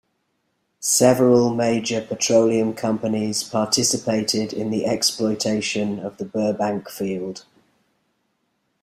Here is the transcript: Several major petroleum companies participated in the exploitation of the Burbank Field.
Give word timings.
Several 0.79 1.53
major 1.53 2.01
petroleum 2.01 2.73
companies 2.73 3.43
participated 3.43 4.51
in 4.51 4.71
the 4.71 4.87
exploitation 4.87 5.99
of 5.99 6.17
the 6.17 6.25
Burbank 6.25 6.89
Field. 6.89 7.45